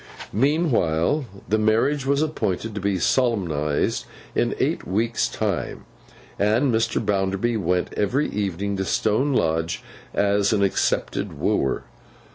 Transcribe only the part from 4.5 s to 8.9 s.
eight weeks' time, and Mr. Bounderby went every evening to